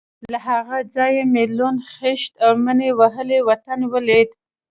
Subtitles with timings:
[0.31, 4.29] له هغه ځایه مې لوند، خېشت او مني وهلی وطن ولید.